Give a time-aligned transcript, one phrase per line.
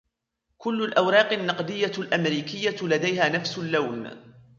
[0.57, 4.23] كل الأوراق النقدية الأمريكية لديها نفس اللون.